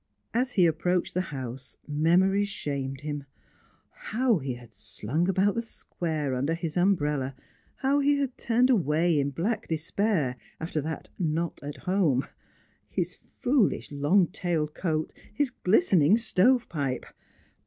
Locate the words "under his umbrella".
6.33-7.35